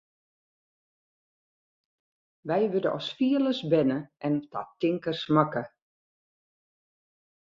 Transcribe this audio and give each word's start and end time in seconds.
Wy 2.47 2.61
wurde 2.71 2.91
as 2.97 3.07
fielers 3.17 3.59
berne 3.71 3.99
en 4.27 4.35
ta 4.51 4.61
tinkers 4.79 5.21
makke. 5.35 5.63